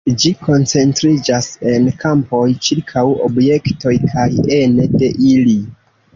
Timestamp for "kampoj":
2.05-2.41